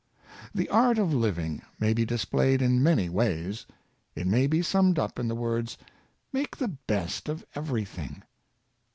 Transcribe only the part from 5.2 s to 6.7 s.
the words," Make the